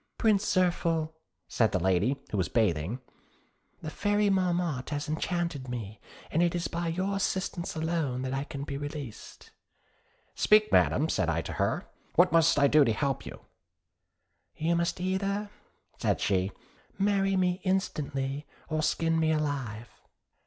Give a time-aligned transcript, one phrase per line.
[0.17, 1.13] 'Prince Zirphil,'
[1.47, 2.99] said the lady, who was bathing,
[3.83, 5.99] 'the Fairy Marmotte has enchanted me,
[6.31, 9.51] and it is by your assistance alone that I can be released.'
[10.33, 11.85] 'Speak, Madam,' said I to her:
[12.15, 13.41] 'what must I do to help you?'
[14.57, 15.51] 'You must either,'
[15.99, 16.51] said she,
[16.97, 19.91] 'marry me instantly or skin me alive.'